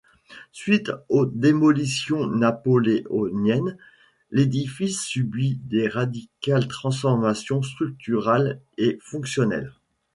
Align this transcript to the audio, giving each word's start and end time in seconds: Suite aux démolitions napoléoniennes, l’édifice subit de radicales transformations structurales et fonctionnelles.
Suite 0.51 0.91
aux 1.09 1.27
démolitions 1.27 2.25
napoléoniennes, 2.25 3.77
l’édifice 4.31 4.99
subit 5.01 5.59
de 5.65 5.87
radicales 5.87 6.67
transformations 6.67 7.61
structurales 7.61 8.59
et 8.79 8.97
fonctionnelles. 8.99 9.73